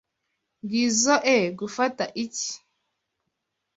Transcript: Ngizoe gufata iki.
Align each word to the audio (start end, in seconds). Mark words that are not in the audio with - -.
Ngizoe 0.63 1.37
gufata 1.59 2.03
iki. 2.23 2.49